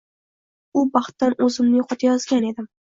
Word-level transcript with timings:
U 0.81 0.83
baxtdan 0.95 1.39
o‘zimni 1.49 1.81
yo‘qotayozgan 1.83 2.53
edim 2.55 2.73